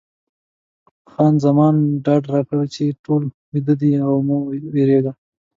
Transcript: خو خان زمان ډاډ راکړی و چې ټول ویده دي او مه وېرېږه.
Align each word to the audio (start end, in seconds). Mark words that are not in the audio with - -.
خو 0.87 0.91
خان 1.13 1.33
زمان 1.45 1.75
ډاډ 2.05 2.23
راکړی 2.33 2.57
و 2.59 2.63
چې 2.75 2.83
ټول 3.05 3.21
ویده 3.51 3.73
دي 3.81 3.91
او 4.05 4.13
مه 4.27 4.35
وېرېږه. 4.73 5.13